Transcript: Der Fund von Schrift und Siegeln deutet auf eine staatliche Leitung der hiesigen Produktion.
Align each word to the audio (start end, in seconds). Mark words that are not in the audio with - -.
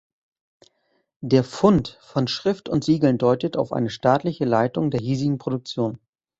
Der 1.21 1.43
Fund 1.43 1.99
von 2.01 2.27
Schrift 2.27 2.69
und 2.69 2.83
Siegeln 2.83 3.19
deutet 3.19 3.55
auf 3.55 3.71
eine 3.71 3.91
staatliche 3.91 4.45
Leitung 4.45 4.89
der 4.89 4.99
hiesigen 4.99 5.37
Produktion. 5.37 5.99